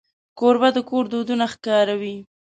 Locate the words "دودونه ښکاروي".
1.11-2.15